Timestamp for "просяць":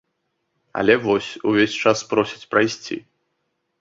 2.15-2.49